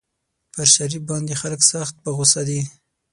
[0.53, 2.61] پر شريف باندې خلک سخت په غوسه دي.